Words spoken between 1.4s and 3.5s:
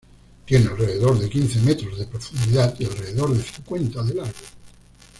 metros de profundidad y alrededor de